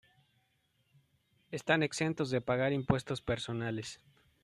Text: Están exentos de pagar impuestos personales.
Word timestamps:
Están 1.51 1.83
exentos 1.83 2.31
de 2.31 2.41
pagar 2.41 2.73
impuestos 2.73 3.21
personales. 3.21 3.99